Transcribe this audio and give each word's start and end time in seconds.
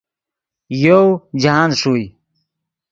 یوؤ 0.81 1.07
جاہند 1.41 1.73
ݰوئے 1.79 2.05